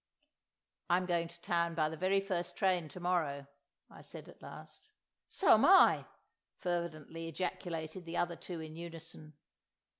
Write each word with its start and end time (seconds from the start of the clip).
"I'm 0.89 1.05
going 1.05 1.27
to 1.27 1.39
town 1.41 1.75
by 1.75 1.87
the 1.87 1.95
very 1.95 2.21
first 2.21 2.57
train 2.57 2.89
to 2.89 2.99
morrow," 2.99 3.45
I 3.87 4.01
said 4.01 4.27
at 4.29 4.41
last. 4.41 4.89
"So 5.27 5.53
'm 5.53 5.63
I!" 5.63 6.07
fervently 6.57 7.27
ejaculated 7.29 8.05
the 8.05 8.17
other 8.17 8.35
two 8.35 8.61
in 8.61 8.75
unison. 8.75 9.33